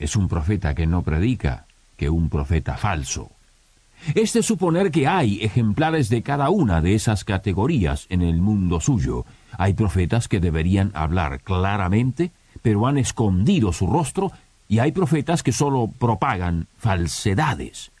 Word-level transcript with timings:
es 0.00 0.16
un 0.16 0.26
profeta 0.26 0.74
que 0.74 0.86
no 0.86 1.02
predica 1.02 1.66
que 1.96 2.10
un 2.10 2.30
profeta 2.30 2.76
falso. 2.76 3.30
Es 4.14 4.32
de 4.32 4.42
suponer 4.42 4.90
que 4.90 5.06
hay 5.06 5.44
ejemplares 5.44 6.08
de 6.08 6.22
cada 6.22 6.48
una 6.48 6.80
de 6.80 6.94
esas 6.94 7.22
categorías 7.22 8.06
en 8.08 8.22
el 8.22 8.40
mundo 8.40 8.80
suyo. 8.80 9.26
Hay 9.58 9.74
profetas 9.74 10.26
que 10.26 10.40
deberían 10.40 10.90
hablar 10.94 11.40
claramente, 11.42 12.32
pero 12.62 12.86
han 12.86 12.96
escondido 12.96 13.74
su 13.74 13.86
rostro, 13.86 14.32
y 14.68 14.78
hay 14.78 14.92
profetas 14.92 15.42
que 15.42 15.52
sólo 15.52 15.90
propagan 15.98 16.66
falsedades. 16.78 17.92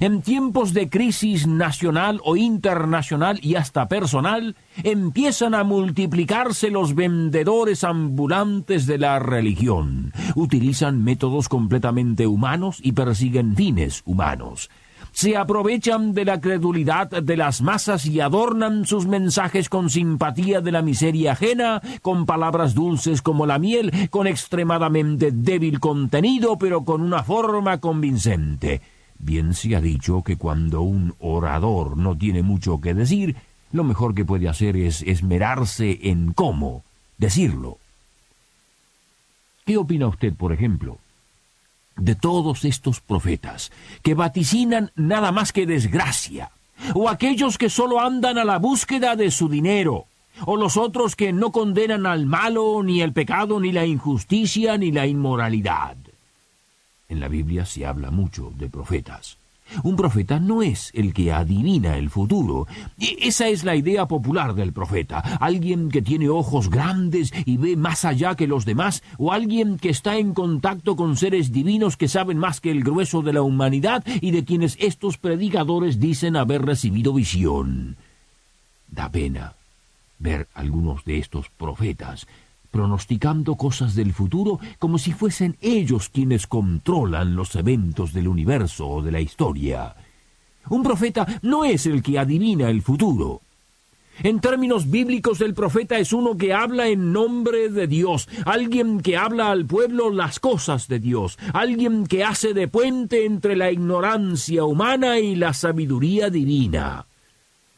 En 0.00 0.22
tiempos 0.22 0.74
de 0.74 0.88
crisis 0.88 1.46
nacional 1.46 2.20
o 2.24 2.36
internacional 2.36 3.40
y 3.42 3.54
hasta 3.54 3.88
personal, 3.88 4.54
empiezan 4.82 5.54
a 5.54 5.64
multiplicarse 5.64 6.70
los 6.70 6.94
vendedores 6.94 7.84
ambulantes 7.84 8.86
de 8.86 8.98
la 8.98 9.18
religión. 9.18 10.12
Utilizan 10.34 11.02
métodos 11.02 11.48
completamente 11.48 12.26
humanos 12.26 12.78
y 12.82 12.92
persiguen 12.92 13.56
fines 13.56 14.02
humanos. 14.04 14.70
Se 15.12 15.36
aprovechan 15.36 16.12
de 16.12 16.24
la 16.24 16.40
credulidad 16.40 17.08
de 17.10 17.36
las 17.36 17.62
masas 17.62 18.06
y 18.06 18.20
adornan 18.20 18.86
sus 18.86 19.06
mensajes 19.06 19.68
con 19.68 19.90
simpatía 19.90 20.60
de 20.60 20.70
la 20.70 20.82
miseria 20.82 21.32
ajena, 21.32 21.82
con 22.02 22.26
palabras 22.26 22.74
dulces 22.74 23.22
como 23.22 23.46
la 23.46 23.58
miel, 23.58 23.90
con 24.10 24.26
extremadamente 24.26 25.30
débil 25.32 25.80
contenido, 25.80 26.58
pero 26.58 26.84
con 26.84 27.00
una 27.00 27.22
forma 27.22 27.78
convincente. 27.78 28.80
Bien 29.18 29.54
se 29.54 29.74
ha 29.74 29.80
dicho 29.80 30.22
que 30.22 30.36
cuando 30.36 30.82
un 30.82 31.14
orador 31.18 31.96
no 31.96 32.16
tiene 32.16 32.42
mucho 32.42 32.80
que 32.80 32.94
decir, 32.94 33.36
lo 33.72 33.84
mejor 33.84 34.14
que 34.14 34.24
puede 34.24 34.48
hacer 34.48 34.76
es 34.76 35.02
esmerarse 35.02 35.98
en 36.02 36.32
cómo 36.32 36.84
decirlo. 37.18 37.78
¿Qué 39.66 39.76
opina 39.76 40.06
usted, 40.06 40.32
por 40.34 40.52
ejemplo, 40.52 40.98
de 41.96 42.14
todos 42.14 42.64
estos 42.64 43.00
profetas 43.00 43.70
que 44.02 44.14
vaticinan 44.14 44.92
nada 44.94 45.32
más 45.32 45.52
que 45.52 45.66
desgracia, 45.66 46.50
o 46.94 47.08
aquellos 47.08 47.58
que 47.58 47.68
solo 47.68 48.00
andan 48.00 48.38
a 48.38 48.44
la 48.44 48.58
búsqueda 48.58 49.16
de 49.16 49.30
su 49.30 49.48
dinero, 49.48 50.06
o 50.46 50.56
los 50.56 50.76
otros 50.76 51.16
que 51.16 51.32
no 51.32 51.50
condenan 51.50 52.06
al 52.06 52.24
malo, 52.24 52.82
ni 52.84 53.02
el 53.02 53.12
pecado, 53.12 53.58
ni 53.58 53.72
la 53.72 53.84
injusticia, 53.84 54.78
ni 54.78 54.92
la 54.92 55.06
inmoralidad? 55.06 55.96
En 57.08 57.20
la 57.20 57.28
Biblia 57.28 57.64
se 57.64 57.86
habla 57.86 58.10
mucho 58.10 58.52
de 58.58 58.68
profetas. 58.68 59.38
Un 59.82 59.96
profeta 59.96 60.38
no 60.38 60.62
es 60.62 60.90
el 60.94 61.14
que 61.14 61.32
adivina 61.32 61.96
el 61.96 62.10
futuro. 62.10 62.66
Esa 62.98 63.48
es 63.48 63.64
la 63.64 63.76
idea 63.76 64.06
popular 64.06 64.54
del 64.54 64.74
profeta. 64.74 65.18
Alguien 65.40 65.90
que 65.90 66.02
tiene 66.02 66.28
ojos 66.28 66.68
grandes 66.68 67.32
y 67.46 67.56
ve 67.56 67.76
más 67.76 68.04
allá 68.04 68.34
que 68.34 68.46
los 68.46 68.66
demás, 68.66 69.02
o 69.16 69.32
alguien 69.32 69.78
que 69.78 69.88
está 69.88 70.16
en 70.16 70.34
contacto 70.34 70.96
con 70.96 71.16
seres 71.16 71.50
divinos 71.50 71.96
que 71.96 72.08
saben 72.08 72.38
más 72.38 72.60
que 72.60 72.70
el 72.70 72.82
grueso 72.82 73.22
de 73.22 73.32
la 73.32 73.42
humanidad 73.42 74.04
y 74.20 74.30
de 74.30 74.44
quienes 74.44 74.76
estos 74.78 75.16
predicadores 75.16 76.00
dicen 76.00 76.36
haber 76.36 76.62
recibido 76.62 77.14
visión. 77.14 77.96
Da 78.90 79.10
pena 79.10 79.54
ver 80.18 80.48
algunos 80.54 81.04
de 81.04 81.18
estos 81.18 81.48
profetas 81.50 82.26
pronosticando 82.70 83.56
cosas 83.56 83.94
del 83.94 84.12
futuro 84.12 84.58
como 84.78 84.98
si 84.98 85.12
fuesen 85.12 85.56
ellos 85.60 86.08
quienes 86.08 86.46
controlan 86.46 87.34
los 87.34 87.54
eventos 87.56 88.12
del 88.12 88.28
universo 88.28 88.88
o 88.88 89.02
de 89.02 89.12
la 89.12 89.20
historia. 89.20 89.94
Un 90.68 90.82
profeta 90.82 91.26
no 91.42 91.64
es 91.64 91.86
el 91.86 92.02
que 92.02 92.18
adivina 92.18 92.68
el 92.68 92.82
futuro. 92.82 93.40
En 94.22 94.40
términos 94.40 94.90
bíblicos, 94.90 95.40
el 95.40 95.54
profeta 95.54 95.98
es 95.98 96.12
uno 96.12 96.36
que 96.36 96.52
habla 96.52 96.88
en 96.88 97.12
nombre 97.12 97.68
de 97.68 97.86
Dios, 97.86 98.28
alguien 98.44 99.00
que 99.00 99.16
habla 99.16 99.50
al 99.52 99.64
pueblo 99.64 100.10
las 100.10 100.40
cosas 100.40 100.88
de 100.88 100.98
Dios, 100.98 101.38
alguien 101.52 102.06
que 102.06 102.24
hace 102.24 102.52
de 102.52 102.66
puente 102.66 103.24
entre 103.24 103.54
la 103.54 103.70
ignorancia 103.70 104.64
humana 104.64 105.20
y 105.20 105.36
la 105.36 105.54
sabiduría 105.54 106.30
divina. 106.30 107.06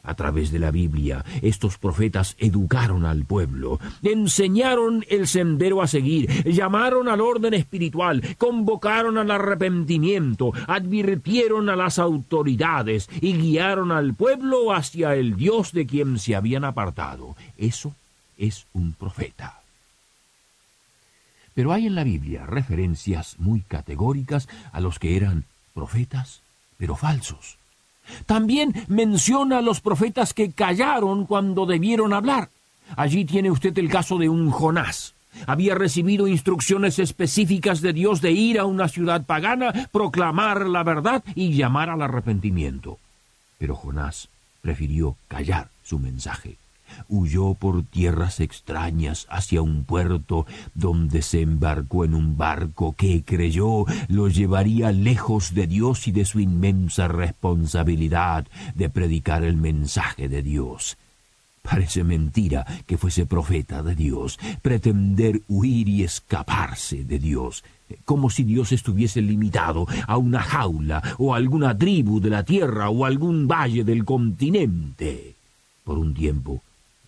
A 0.03 0.15
través 0.15 0.51
de 0.51 0.59
la 0.59 0.71
Biblia, 0.71 1.23
estos 1.41 1.77
profetas 1.77 2.35
educaron 2.39 3.05
al 3.05 3.23
pueblo, 3.25 3.79
enseñaron 4.01 5.05
el 5.09 5.27
sendero 5.27 5.81
a 5.81 5.87
seguir, 5.87 6.43
llamaron 6.43 7.07
al 7.07 7.21
orden 7.21 7.53
espiritual, 7.53 8.35
convocaron 8.37 9.19
al 9.19 9.29
arrepentimiento, 9.29 10.53
advirtieron 10.67 11.69
a 11.69 11.75
las 11.75 11.99
autoridades 11.99 13.09
y 13.21 13.33
guiaron 13.33 13.91
al 13.91 14.15
pueblo 14.15 14.73
hacia 14.73 15.15
el 15.15 15.35
Dios 15.35 15.71
de 15.71 15.85
quien 15.85 16.17
se 16.17 16.35
habían 16.35 16.65
apartado. 16.65 17.35
Eso 17.57 17.93
es 18.37 18.65
un 18.73 18.93
profeta. 18.93 19.61
Pero 21.53 21.73
hay 21.73 21.85
en 21.85 21.95
la 21.95 22.03
Biblia 22.03 22.45
referencias 22.45 23.35
muy 23.37 23.61
categóricas 23.61 24.47
a 24.71 24.79
los 24.79 24.99
que 24.99 25.15
eran 25.15 25.45
profetas, 25.73 26.41
pero 26.77 26.95
falsos. 26.95 27.60
También 28.25 28.85
menciona 28.87 29.59
a 29.59 29.61
los 29.61 29.81
profetas 29.81 30.33
que 30.33 30.51
callaron 30.51 31.25
cuando 31.25 31.65
debieron 31.65 32.13
hablar. 32.13 32.49
Allí 32.95 33.25
tiene 33.25 33.51
usted 33.51 33.77
el 33.77 33.89
caso 33.89 34.17
de 34.17 34.29
un 34.29 34.51
Jonás. 34.51 35.13
Había 35.47 35.75
recibido 35.75 36.27
instrucciones 36.27 36.99
específicas 36.99 37.81
de 37.81 37.93
Dios 37.93 38.21
de 38.21 38.31
ir 38.31 38.59
a 38.59 38.65
una 38.65 38.89
ciudad 38.89 39.25
pagana, 39.25 39.89
proclamar 39.91 40.67
la 40.67 40.83
verdad 40.83 41.23
y 41.35 41.53
llamar 41.53 41.89
al 41.89 42.01
arrepentimiento. 42.01 42.97
Pero 43.57 43.75
Jonás 43.75 44.27
prefirió 44.61 45.15
callar 45.27 45.69
su 45.83 45.99
mensaje 45.99 46.57
huyó 47.09 47.53
por 47.53 47.83
tierras 47.83 48.39
extrañas 48.39 49.27
hacia 49.29 49.61
un 49.61 49.83
puerto 49.83 50.45
donde 50.73 51.21
se 51.21 51.41
embarcó 51.41 52.05
en 52.05 52.15
un 52.15 52.37
barco 52.37 52.93
que 52.97 53.23
creyó 53.23 53.85
lo 54.07 54.27
llevaría 54.27 54.91
lejos 54.91 55.53
de 55.53 55.67
Dios 55.67 56.07
y 56.07 56.11
de 56.11 56.25
su 56.25 56.39
inmensa 56.39 57.07
responsabilidad 57.07 58.47
de 58.75 58.89
predicar 58.89 59.43
el 59.43 59.57
mensaje 59.57 60.29
de 60.29 60.41
Dios. 60.41 60.97
Parece 61.61 62.03
mentira 62.03 62.65
que 62.87 62.97
fuese 62.97 63.25
profeta 63.25 63.83
de 63.83 63.93
Dios, 63.93 64.39
pretender 64.61 65.41
huir 65.47 65.87
y 65.87 66.03
escaparse 66.03 67.03
de 67.03 67.19
Dios, 67.19 67.63
como 68.03 68.29
si 68.29 68.43
Dios 68.43 68.71
estuviese 68.71 69.21
limitado 69.21 69.85
a 70.07 70.17
una 70.17 70.41
jaula 70.41 71.03
o 71.19 71.33
a 71.33 71.37
alguna 71.37 71.77
tribu 71.77 72.19
de 72.19 72.31
la 72.31 72.43
tierra 72.43 72.89
o 72.89 73.05
algún 73.05 73.47
valle 73.47 73.83
del 73.83 74.05
continente. 74.05 75.35
Por 75.83 75.99
un 75.99 76.13
tiempo 76.13 76.63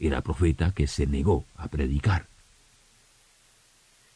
era 0.07 0.21
profeta 0.21 0.71
que 0.71 0.87
se 0.87 1.07
negó 1.07 1.45
a 1.55 1.67
predicar. 1.67 2.27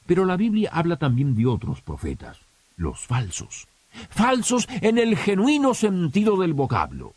Pero 0.05 0.25
la 0.25 0.37
Biblia 0.37 0.69
habla 0.73 0.97
también 0.97 1.35
de 1.35 1.45
otros 1.45 1.81
profetas, 1.81 2.39
los 2.77 2.99
falsos. 2.99 3.67
Falsos 4.09 4.67
en 4.81 4.97
el 4.97 5.17
genuino 5.17 5.73
sentido 5.73 6.37
del 6.37 6.53
vocablo. 6.53 7.13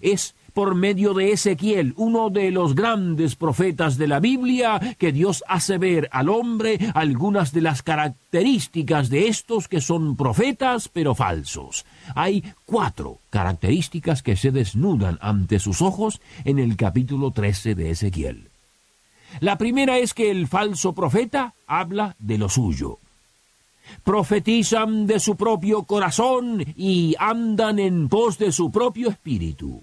Es 0.00 0.34
por 0.52 0.74
medio 0.74 1.14
de 1.14 1.32
Ezequiel, 1.32 1.94
uno 1.96 2.30
de 2.30 2.50
los 2.50 2.74
grandes 2.74 3.36
profetas 3.36 3.96
de 3.98 4.08
la 4.08 4.20
Biblia, 4.20 4.96
que 4.98 5.12
Dios 5.12 5.44
hace 5.48 5.78
ver 5.78 6.08
al 6.12 6.28
hombre 6.28 6.78
algunas 6.94 7.52
de 7.52 7.60
las 7.60 7.82
características 7.82 9.10
de 9.10 9.28
estos 9.28 9.68
que 9.68 9.80
son 9.80 10.16
profetas 10.16 10.88
pero 10.88 11.14
falsos. 11.14 11.84
Hay 12.14 12.44
cuatro 12.64 13.18
características 13.30 14.22
que 14.22 14.36
se 14.36 14.50
desnudan 14.50 15.18
ante 15.20 15.58
sus 15.58 15.82
ojos 15.82 16.20
en 16.44 16.58
el 16.58 16.76
capítulo 16.76 17.30
13 17.30 17.74
de 17.74 17.90
Ezequiel. 17.90 18.48
La 19.40 19.56
primera 19.58 19.98
es 19.98 20.12
que 20.12 20.30
el 20.30 20.48
falso 20.48 20.92
profeta 20.92 21.54
habla 21.66 22.16
de 22.18 22.38
lo 22.38 22.48
suyo 22.48 22.98
profetizan 24.04 25.06
de 25.06 25.20
su 25.20 25.36
propio 25.36 25.82
corazón 25.82 26.64
y 26.76 27.14
andan 27.18 27.78
en 27.78 28.08
pos 28.08 28.38
de 28.38 28.52
su 28.52 28.70
propio 28.70 29.10
espíritu. 29.10 29.82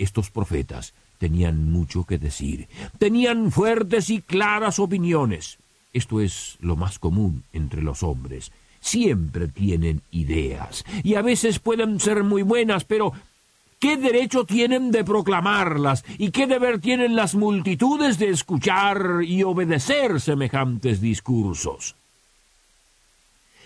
Estos 0.00 0.30
profetas 0.30 0.94
tenían 1.18 1.70
mucho 1.70 2.04
que 2.04 2.16
decir, 2.16 2.68
tenían 2.98 3.52
fuertes 3.52 4.08
y 4.08 4.22
claras 4.22 4.78
opiniones. 4.78 5.58
Esto 5.92 6.22
es 6.22 6.56
lo 6.60 6.74
más 6.74 6.98
común 6.98 7.44
entre 7.52 7.82
los 7.82 8.02
hombres. 8.02 8.50
Siempre 8.80 9.46
tienen 9.48 10.00
ideas, 10.10 10.86
y 11.04 11.16
a 11.16 11.22
veces 11.22 11.58
pueden 11.58 12.00
ser 12.00 12.24
muy 12.24 12.40
buenas, 12.40 12.84
pero 12.84 13.12
¿qué 13.78 13.98
derecho 13.98 14.46
tienen 14.46 14.90
de 14.90 15.04
proclamarlas? 15.04 16.02
¿Y 16.16 16.30
qué 16.30 16.46
deber 16.46 16.80
tienen 16.80 17.14
las 17.14 17.34
multitudes 17.34 18.18
de 18.18 18.30
escuchar 18.30 19.20
y 19.22 19.42
obedecer 19.42 20.18
semejantes 20.18 21.02
discursos? 21.02 21.94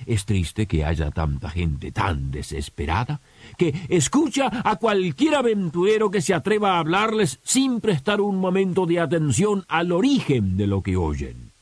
Es 0.07 0.25
triste 0.25 0.67
que 0.67 0.85
haya 0.85 1.11
tanta 1.11 1.51
gente 1.51 1.93
tan 1.93 2.31
desesperada 2.31 3.21
que 3.57 3.75
escucha 3.89 4.51
a 4.65 4.77
cualquier 4.77 5.37
aventurero 5.37 6.11
que 6.11 6.21
se 6.21 6.35
atreva 6.35 6.75
a 6.75 6.79
hablarles 6.81 7.39
sin 7.43 7.81
prestar 7.81 8.21
un 8.21 8.37
momento 8.39 8.87
de 8.87 9.01
atención 9.01 9.65
al 9.69 9.93
origen 9.93 10.57
de 10.57 10.67
lo 10.67 10.83
que 10.83 10.97
oyen. 10.97 11.53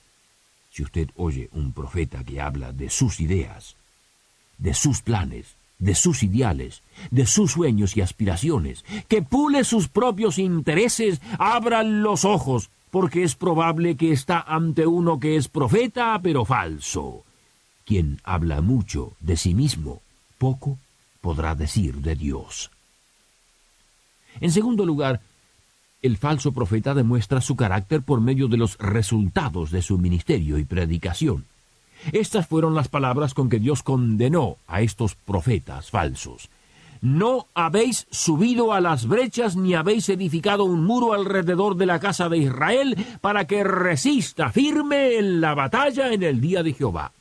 Si 0.70 0.82
usted 0.82 1.11
oye 1.17 1.50
un 1.52 1.73
profeta 1.73 2.25
que 2.25 2.40
habla 2.40 2.73
de 2.73 2.88
sus 2.88 3.20
ideas, 3.20 3.76
de 4.58 4.75
sus 4.75 5.02
planes, 5.02 5.55
de 5.79 5.94
sus 5.94 6.23
ideales, 6.23 6.82
de 7.11 7.26
sus 7.26 7.52
sueños 7.52 7.96
y 7.96 8.00
aspiraciones, 8.00 8.84
que 9.08 9.20
pule 9.20 9.64
sus 9.64 9.88
propios 9.88 10.38
intereses, 10.38 11.20
abran 11.38 12.02
los 12.02 12.25
ojos, 12.25 12.70
porque 12.90 13.23
es 13.25 13.34
probable 13.34 13.96
que 13.96 14.12
está 14.12 14.40
ante 14.40 14.87
uno 14.87 15.19
que 15.19 15.37
es 15.37 15.49
profeta, 15.49 16.19
pero 16.23 16.44
falso. 16.44 17.25
Quien 17.84 18.20
habla 18.25 18.61
mucho 18.61 19.12
de 19.20 19.37
sí 19.37 19.55
mismo, 19.55 20.02
poco 20.38 20.79
podrá 21.20 21.55
decir 21.55 21.96
de 21.96 22.14
Dios. 22.14 22.70
En 24.40 24.50
segundo 24.50 24.87
lugar, 24.87 25.20
el 26.02 26.17
falso 26.17 26.52
profeta 26.52 26.94
demuestra 26.94 27.40
su 27.40 27.55
carácter 27.55 28.02
por 28.02 28.20
medio 28.20 28.49
de 28.49 28.56
los 28.56 28.76
resultados 28.79 29.70
de 29.70 29.82
su 29.82 29.99
ministerio 29.99 30.58
y 30.58 30.64
predicación. 30.64 31.44
Estas 32.11 32.49
fueron 32.49 32.75
las 32.75 32.88
palabras 32.88 33.34
con 33.34 33.49
que 33.49 33.61
Dios 33.61 33.84
condenó 33.84 34.56
a 34.67 34.81
estos 34.81 35.14
profetas 35.14 35.90
falsos. 35.90 36.49
No 37.00 37.46
habéis 37.55 38.06
subido 38.11 38.73
a 38.73 38.81
las 38.81 39.06
brechas 39.06 39.56
ni 39.56 39.75
habéis 39.75 40.08
edificado 40.08 40.64
un 40.64 40.84
muro 40.84 41.12
alrededor 41.12 41.76
de 41.76 41.87
la 41.87 42.00
casa 42.00 42.29
de 42.29 42.38
Israel 42.38 42.96
para 43.20 43.46
que 43.46 43.64
resista 43.64 44.50
firme 44.50 45.19
en 45.19 45.40
la 45.40 45.55
batalla 45.55 46.12
en 46.12 46.23
el 46.23 46.40
día 46.40 46.62
de 46.62 46.75
Jehová. 46.75 47.12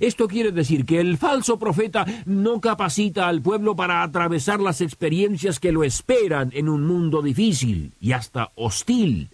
Esto 0.00 0.28
quiere 0.28 0.52
decir 0.52 0.84
que 0.84 1.00
el 1.00 1.18
falso 1.18 1.58
profeta 1.58 2.04
no 2.26 2.60
capacita 2.60 3.28
al 3.28 3.42
pueblo 3.42 3.74
para 3.74 4.02
atravesar 4.02 4.60
las 4.60 4.80
experiencias 4.80 5.58
que 5.58 5.72
lo 5.72 5.84
esperan 5.84 6.50
en 6.54 6.68
un 6.68 6.86
mundo 6.86 7.22
difícil 7.22 7.92
y 8.00 8.12
hasta 8.12 8.50
hostil. 8.54 9.30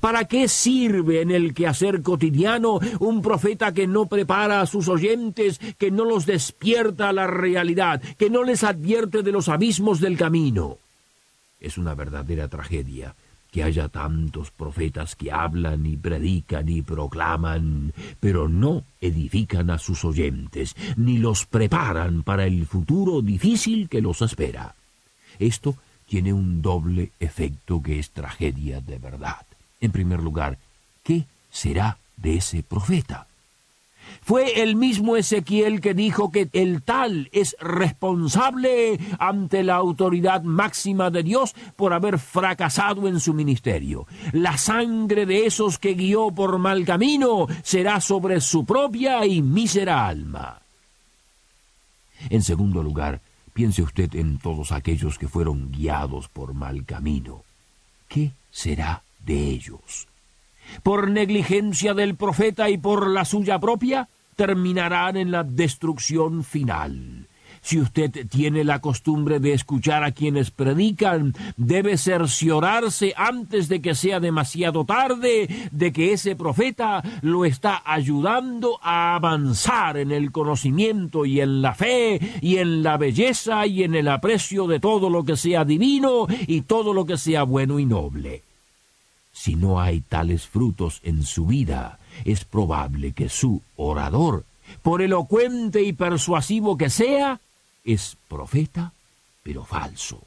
¿Para 0.00 0.24
qué 0.26 0.48
sirve 0.48 1.20
en 1.20 1.30
el 1.30 1.52
quehacer 1.52 2.02
cotidiano 2.02 2.78
un 3.00 3.22
profeta 3.22 3.72
que 3.72 3.86
no 3.86 4.06
prepara 4.06 4.60
a 4.60 4.66
sus 4.66 4.88
oyentes, 4.88 5.58
que 5.78 5.90
no 5.90 6.04
los 6.04 6.26
despierta 6.26 7.08
a 7.08 7.12
la 7.12 7.26
realidad, 7.26 8.00
que 8.16 8.30
no 8.30 8.44
les 8.44 8.62
advierte 8.62 9.22
de 9.22 9.32
los 9.32 9.48
abismos 9.48 10.00
del 10.00 10.16
camino? 10.16 10.78
Es 11.58 11.76
una 11.76 11.94
verdadera 11.94 12.48
tragedia 12.48 13.14
que 13.50 13.62
haya 13.62 13.88
tantos 13.88 14.50
profetas 14.50 15.16
que 15.16 15.32
hablan 15.32 15.86
y 15.86 15.96
predican 15.96 16.68
y 16.68 16.82
proclaman, 16.82 17.92
pero 18.20 18.48
no 18.48 18.84
edifican 19.00 19.70
a 19.70 19.78
sus 19.78 20.04
oyentes, 20.04 20.76
ni 20.96 21.18
los 21.18 21.46
preparan 21.46 22.22
para 22.22 22.46
el 22.46 22.66
futuro 22.66 23.22
difícil 23.22 23.88
que 23.88 24.00
los 24.00 24.22
espera. 24.22 24.74
Esto 25.38 25.76
tiene 26.06 26.32
un 26.32 26.62
doble 26.62 27.12
efecto 27.20 27.82
que 27.82 27.98
es 27.98 28.10
tragedia 28.10 28.80
de 28.80 28.98
verdad. 28.98 29.46
En 29.80 29.92
primer 29.92 30.20
lugar, 30.20 30.58
¿qué 31.02 31.24
será 31.50 31.98
de 32.16 32.36
ese 32.36 32.62
profeta? 32.62 33.26
Fue 34.22 34.62
el 34.62 34.76
mismo 34.76 35.16
Ezequiel 35.16 35.80
que 35.80 35.94
dijo 35.94 36.30
que 36.30 36.48
el 36.52 36.82
tal 36.82 37.28
es 37.32 37.56
responsable 37.60 38.98
ante 39.18 39.62
la 39.62 39.76
autoridad 39.76 40.42
máxima 40.42 41.10
de 41.10 41.22
Dios 41.22 41.54
por 41.76 41.92
haber 41.92 42.18
fracasado 42.18 43.08
en 43.08 43.20
su 43.20 43.34
ministerio. 43.34 44.06
La 44.32 44.56
sangre 44.58 45.26
de 45.26 45.46
esos 45.46 45.78
que 45.78 45.94
guió 45.94 46.30
por 46.30 46.58
mal 46.58 46.84
camino 46.84 47.46
será 47.62 48.00
sobre 48.00 48.40
su 48.40 48.64
propia 48.64 49.24
y 49.26 49.42
mísera 49.42 50.06
alma. 50.06 50.60
En 52.28 52.42
segundo 52.42 52.82
lugar, 52.82 53.20
piense 53.52 53.82
usted 53.82 54.14
en 54.14 54.38
todos 54.38 54.72
aquellos 54.72 55.18
que 55.18 55.28
fueron 55.28 55.70
guiados 55.72 56.28
por 56.28 56.54
mal 56.54 56.84
camino. 56.84 57.44
¿Qué 58.08 58.32
será 58.50 59.02
de 59.24 59.48
ellos? 59.48 60.09
Por 60.82 61.10
negligencia 61.10 61.94
del 61.94 62.16
profeta 62.16 62.70
y 62.70 62.78
por 62.78 63.08
la 63.08 63.24
suya 63.24 63.58
propia, 63.58 64.08
terminarán 64.36 65.16
en 65.16 65.30
la 65.30 65.44
destrucción 65.44 66.44
final. 66.44 67.26
Si 67.62 67.78
usted 67.78 68.26
tiene 68.28 68.64
la 68.64 68.80
costumbre 68.80 69.38
de 69.38 69.52
escuchar 69.52 70.02
a 70.02 70.12
quienes 70.12 70.50
predican, 70.50 71.34
debe 71.56 71.98
cerciorarse 71.98 73.12
antes 73.16 73.68
de 73.68 73.82
que 73.82 73.94
sea 73.94 74.18
demasiado 74.18 74.84
tarde 74.84 75.68
de 75.70 75.92
que 75.92 76.12
ese 76.12 76.36
profeta 76.36 77.02
lo 77.20 77.44
está 77.44 77.82
ayudando 77.84 78.78
a 78.82 79.14
avanzar 79.14 79.98
en 79.98 80.10
el 80.10 80.32
conocimiento 80.32 81.26
y 81.26 81.40
en 81.40 81.60
la 81.60 81.74
fe 81.74 82.18
y 82.40 82.56
en 82.56 82.82
la 82.82 82.96
belleza 82.96 83.66
y 83.66 83.82
en 83.82 83.94
el 83.94 84.08
aprecio 84.08 84.66
de 84.66 84.80
todo 84.80 85.10
lo 85.10 85.24
que 85.24 85.36
sea 85.36 85.64
divino 85.64 86.26
y 86.46 86.62
todo 86.62 86.94
lo 86.94 87.04
que 87.04 87.18
sea 87.18 87.42
bueno 87.42 87.78
y 87.78 87.84
noble. 87.84 88.49
Si 89.32 89.54
no 89.54 89.80
hay 89.80 90.00
tales 90.00 90.46
frutos 90.46 91.00
en 91.02 91.22
su 91.22 91.46
vida, 91.46 91.98
es 92.24 92.44
probable 92.44 93.12
que 93.12 93.28
su 93.28 93.62
orador, 93.76 94.44
por 94.82 95.02
elocuente 95.02 95.82
y 95.82 95.92
persuasivo 95.92 96.76
que 96.76 96.90
sea, 96.90 97.40
es 97.84 98.16
profeta, 98.28 98.92
pero 99.42 99.64
falso. 99.64 100.20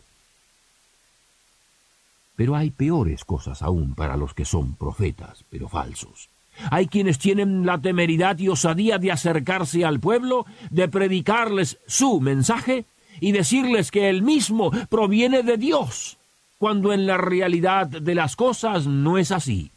Pero 2.35 2.55
hay 2.55 2.71
peores 2.71 3.25
cosas 3.25 3.61
aún 3.61 3.93
para 3.93 4.17
los 4.17 4.33
que 4.33 4.45
son 4.45 4.73
profetas, 4.75 5.43
pero 5.49 5.69
falsos. 5.69 6.29
Hay 6.71 6.87
quienes 6.87 7.19
tienen 7.19 7.65
la 7.65 7.79
temeridad 7.79 8.37
y 8.39 8.47
osadía 8.47 8.97
de 8.97 9.11
acercarse 9.11 9.85
al 9.85 9.99
pueblo, 9.99 10.45
de 10.69 10.87
predicarles 10.87 11.77
su 11.87 12.21
mensaje 12.21 12.85
y 13.19 13.31
decirles 13.31 13.91
que 13.91 14.09
el 14.09 14.21
mismo 14.23 14.71
proviene 14.89 15.43
de 15.43 15.57
Dios 15.57 16.17
cuando 16.63 16.93
en 16.93 17.05
la 17.05 17.17
realidad 17.17 17.87
de 17.87 18.15
las 18.15 18.37
cosas 18.37 18.87
no 18.87 19.17
es 19.17 19.33
así. 19.33 19.69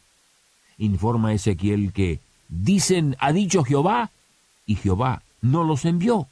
Informa 0.77 1.33
Ezequiel 1.33 1.91
que 1.91 2.21
dicen 2.47 3.17
ha 3.19 3.33
dicho 3.33 3.65
Jehová 3.65 4.09
y 4.65 4.75
Jehová 4.75 5.21
no 5.41 5.65
los 5.65 5.83
envió. 5.83 6.29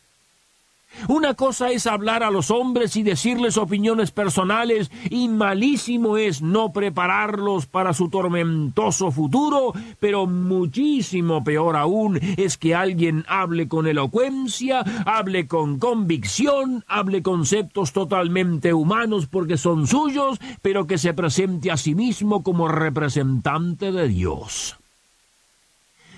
Una 1.07 1.33
cosa 1.33 1.71
es 1.71 1.87
hablar 1.87 2.23
a 2.23 2.31
los 2.31 2.51
hombres 2.51 2.95
y 2.95 3.03
decirles 3.03 3.57
opiniones 3.57 4.11
personales, 4.11 4.91
y 5.09 5.27
malísimo 5.27 6.17
es 6.17 6.41
no 6.41 6.71
prepararlos 6.71 7.65
para 7.65 7.93
su 7.93 8.09
tormentoso 8.09 9.11
futuro, 9.11 9.73
pero 9.99 10.25
muchísimo 10.25 11.43
peor 11.43 11.75
aún 11.75 12.19
es 12.37 12.57
que 12.57 12.75
alguien 12.75 13.25
hable 13.27 13.67
con 13.67 13.87
elocuencia, 13.87 14.79
hable 15.05 15.47
con 15.47 15.79
convicción, 15.79 16.83
hable 16.87 17.21
conceptos 17.21 17.93
totalmente 17.93 18.73
humanos 18.73 19.27
porque 19.27 19.57
son 19.57 19.87
suyos, 19.87 20.39
pero 20.61 20.87
que 20.87 20.97
se 20.97 21.13
presente 21.13 21.71
a 21.71 21.77
sí 21.77 21.95
mismo 21.95 22.43
como 22.43 22.67
representante 22.67 23.91
de 23.91 24.07
Dios. 24.07 24.77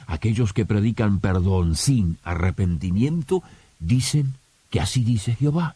Aquellos 0.07 0.53
que 0.53 0.65
predican 0.65 1.19
perdón 1.19 1.75
sin 1.75 2.17
arrepentimiento 2.23 3.43
dicen 3.79 4.33
que 4.69 4.79
así 4.79 5.03
dice 5.03 5.35
Jehová. 5.35 5.75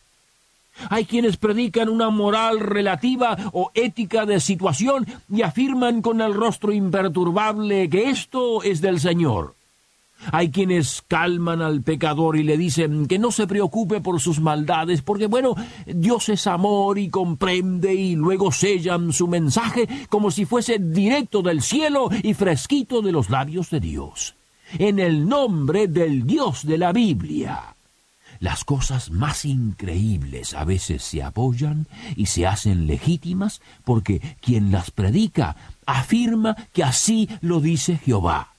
Hay 0.90 1.06
quienes 1.06 1.38
predican 1.38 1.90
una 1.90 2.10
moral 2.10 2.60
relativa 2.60 3.38
o 3.54 3.72
ética 3.74 4.26
de 4.26 4.40
situación 4.40 5.06
y 5.30 5.42
afirman 5.42 6.02
con 6.02 6.22
el 6.22 6.34
rostro 6.34 6.72
imperturbable 6.72 7.90
que 7.90 8.10
esto 8.10 8.64
es 8.64 8.82
del 8.82 9.00
Señor. 9.00 9.56
Hay 10.32 10.52
quienes 10.52 11.04
calman 11.08 11.62
al 11.62 11.82
pecador 11.82 12.38
y 12.38 12.44
le 12.44 12.58
dicen 12.58 13.08
que 13.08 13.18
no 13.18 13.32
se 13.32 13.48
preocupe 13.48 14.02
por 14.02 14.20
sus 14.20 14.40
maldades, 14.40 15.02
porque 15.02 15.26
bueno, 15.26 15.56
Dios 15.88 16.30
es 16.30 16.46
amor 16.46 17.00
y 17.00 17.10
comprende 17.10 17.94
y 17.94 18.16
luego 18.16 18.52
sellan 18.52 19.14
su 19.14 19.28
mensaje 19.28 19.88
como 20.10 20.30
si 20.30 20.46
fuese 20.46 20.78
directo 20.78 21.42
del 21.42 21.62
cielo 21.62 22.10
y 22.22 22.36
fresquito 22.36 23.02
de 23.02 23.12
los 23.12 23.30
labios 23.30 23.72
de 23.72 23.80
Dios. 23.80 24.36
En 24.78 25.00
el 25.00 25.28
nombre 25.28 25.88
del 25.88 26.26
Dios 26.26 26.66
de 26.66 26.78
la 26.78 26.94
Biblia. 26.94 27.76
Las 28.42 28.66
cosas 28.66 29.12
más 29.12 29.46
increíbles 29.46 30.56
a 30.56 30.66
veces 30.66 31.04
se 31.04 31.22
apoyan 31.22 31.86
y 32.16 32.26
se 32.26 32.48
hacen 32.48 32.88
legítimas 32.88 33.62
porque 33.86 34.20
quien 34.42 34.72
las 34.72 34.90
predica 34.90 35.56
afirma 35.86 36.56
que 36.74 36.84
así 36.84 37.30
lo 37.42 37.62
dice 37.62 38.00
Jehová. 38.00 38.54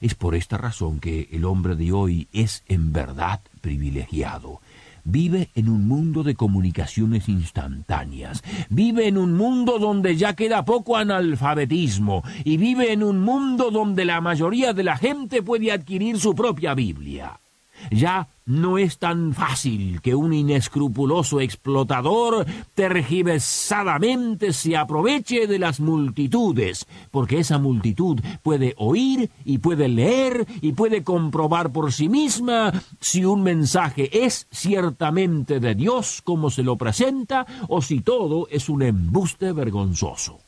Es 0.00 0.14
por 0.14 0.34
esta 0.34 0.56
razón 0.56 1.00
que 1.00 1.28
el 1.32 1.44
hombre 1.44 1.76
de 1.76 1.92
hoy 1.92 2.28
es 2.32 2.64
en 2.66 2.94
verdad 2.94 3.42
privilegiado. 3.60 4.62
Vive 5.04 5.50
en 5.54 5.68
un 5.68 5.86
mundo 5.86 6.22
de 6.22 6.34
comunicaciones 6.34 7.28
instantáneas, 7.28 8.42
vive 8.70 9.06
en 9.06 9.18
un 9.18 9.34
mundo 9.34 9.80
donde 9.80 10.16
ya 10.16 10.34
queda 10.34 10.64
poco 10.64 10.96
analfabetismo 10.96 12.24
y 12.42 12.56
vive 12.56 12.92
en 12.92 13.02
un 13.02 13.20
mundo 13.20 13.70
donde 13.70 14.06
la 14.06 14.22
mayoría 14.22 14.72
de 14.72 14.84
la 14.84 14.96
gente 14.96 15.42
puede 15.42 15.72
adquirir 15.72 16.18
su 16.18 16.34
propia 16.34 16.72
Biblia. 16.72 17.41
Ya 17.90 18.28
no 18.44 18.78
es 18.78 18.98
tan 18.98 19.34
fácil 19.34 20.00
que 20.00 20.14
un 20.14 20.32
inescrupuloso 20.32 21.40
explotador 21.40 22.44
tergiversadamente 22.74 24.52
se 24.52 24.76
aproveche 24.76 25.46
de 25.46 25.58
las 25.58 25.80
multitudes, 25.80 26.86
porque 27.10 27.38
esa 27.38 27.58
multitud 27.58 28.20
puede 28.42 28.74
oír 28.78 29.30
y 29.44 29.58
puede 29.58 29.88
leer 29.88 30.46
y 30.60 30.72
puede 30.72 31.04
comprobar 31.04 31.70
por 31.70 31.92
sí 31.92 32.08
misma 32.08 32.72
si 33.00 33.24
un 33.24 33.42
mensaje 33.42 34.24
es 34.24 34.46
ciertamente 34.50 35.60
de 35.60 35.74
Dios 35.74 36.20
como 36.22 36.50
se 36.50 36.62
lo 36.62 36.76
presenta 36.76 37.46
o 37.68 37.80
si 37.80 38.00
todo 38.00 38.48
es 38.50 38.68
un 38.68 38.82
embuste 38.82 39.52
vergonzoso. 39.52 40.40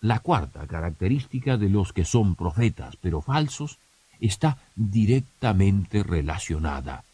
La 0.00 0.20
cuarta 0.20 0.66
característica 0.66 1.58
de 1.58 1.68
los 1.68 1.92
que 1.92 2.06
son 2.06 2.34
profetas 2.34 2.96
pero 3.02 3.20
falsos 3.20 3.78
está 4.20 4.58
directamente 4.76 6.02
relacionada. 6.02 7.04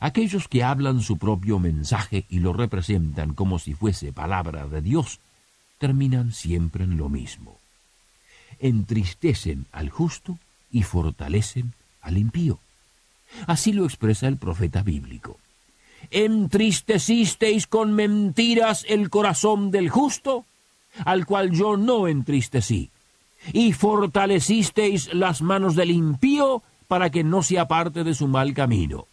Aquellos 0.00 0.48
que 0.48 0.64
hablan 0.64 1.00
su 1.00 1.16
propio 1.16 1.58
mensaje 1.58 2.24
y 2.28 2.40
lo 2.40 2.52
representan 2.52 3.34
como 3.34 3.58
si 3.58 3.74
fuese 3.74 4.12
palabra 4.12 4.66
de 4.66 4.82
Dios, 4.82 5.20
terminan 5.78 6.32
siempre 6.32 6.84
en 6.84 6.96
lo 6.96 7.08
mismo. 7.08 7.58
Entristecen 8.58 9.66
al 9.72 9.90
justo 9.90 10.38
y 10.70 10.82
fortalecen 10.82 11.72
al 12.00 12.18
impío. 12.18 12.58
Así 13.46 13.72
lo 13.72 13.84
expresa 13.84 14.28
el 14.28 14.36
profeta 14.36 14.82
bíblico. 14.82 15.38
¿Entristecisteis 16.10 17.66
con 17.66 17.92
mentiras 17.92 18.84
el 18.88 19.08
corazón 19.08 19.70
del 19.70 19.88
justo? 19.88 20.44
Al 21.04 21.26
cual 21.26 21.52
yo 21.52 21.76
no 21.76 22.08
entristecí 22.08 22.90
y 23.52 23.72
fortalecisteis 23.72 25.12
las 25.14 25.42
manos 25.42 25.74
del 25.74 25.90
impío 25.90 26.62
para 26.88 27.10
que 27.10 27.24
no 27.24 27.42
se 27.42 27.58
aparte 27.58 28.04
de 28.04 28.14
su 28.14 28.28
mal 28.28 28.54
camino. 28.54 29.06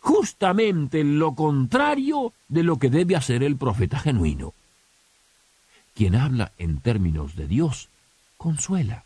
Justamente 0.00 1.02
lo 1.04 1.34
contrario 1.34 2.32
de 2.48 2.62
lo 2.62 2.78
que 2.78 2.90
debe 2.90 3.16
hacer 3.16 3.42
el 3.42 3.56
profeta 3.56 3.98
genuino. 3.98 4.52
Quien 5.94 6.14
habla 6.16 6.52
en 6.58 6.80
términos 6.80 7.36
de 7.36 7.46
Dios, 7.46 7.88
consuela, 8.36 9.04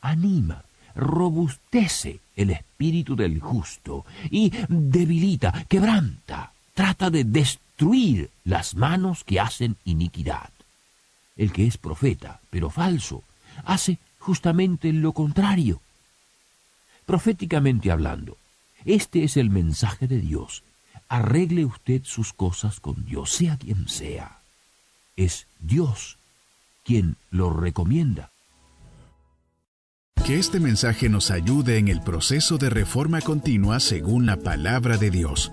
anima, 0.00 0.64
robustece 0.94 2.20
el 2.36 2.50
espíritu 2.50 3.16
del 3.16 3.40
justo 3.40 4.04
y 4.30 4.52
debilita, 4.68 5.64
quebranta, 5.68 6.52
trata 6.74 7.10
de 7.10 7.24
destruir 7.24 8.30
las 8.44 8.74
manos 8.74 9.24
que 9.24 9.40
hacen 9.40 9.76
iniquidad. 9.84 10.50
El 11.36 11.52
que 11.52 11.66
es 11.66 11.76
profeta, 11.76 12.40
pero 12.50 12.70
falso, 12.70 13.22
hace 13.64 13.98
justamente 14.18 14.92
lo 14.92 15.12
contrario. 15.12 15.80
Proféticamente 17.04 17.90
hablando, 17.90 18.36
este 18.84 19.24
es 19.24 19.36
el 19.36 19.50
mensaje 19.50 20.06
de 20.06 20.20
Dios. 20.20 20.62
Arregle 21.08 21.64
usted 21.64 22.02
sus 22.04 22.32
cosas 22.32 22.80
con 22.80 23.04
Dios, 23.04 23.30
sea 23.30 23.56
quien 23.56 23.88
sea. 23.88 24.38
Es 25.14 25.46
Dios 25.60 26.18
quien 26.84 27.16
lo 27.30 27.50
recomienda. 27.50 28.30
Que 30.24 30.38
este 30.38 30.58
mensaje 30.58 31.08
nos 31.08 31.30
ayude 31.30 31.78
en 31.78 31.88
el 31.88 32.00
proceso 32.00 32.58
de 32.58 32.70
reforma 32.70 33.20
continua 33.20 33.78
según 33.78 34.26
la 34.26 34.36
palabra 34.36 34.96
de 34.96 35.10
Dios. 35.10 35.52